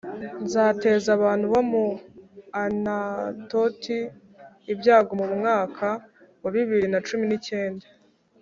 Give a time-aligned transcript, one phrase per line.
[0.45, 1.85] nzateza abantu bo mu
[2.63, 3.97] Anatoti
[4.71, 5.87] ibyago mu mwaka
[6.41, 7.87] wa bibili nacumi nicyenda